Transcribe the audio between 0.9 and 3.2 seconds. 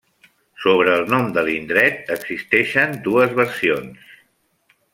el nom de l'indret existeixen